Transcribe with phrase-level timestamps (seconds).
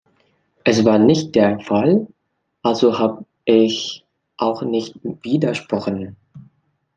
[0.63, 2.07] Es war nicht der Fall,
[2.63, 4.03] also habe ich
[4.35, 6.15] auch nicht widersprochen.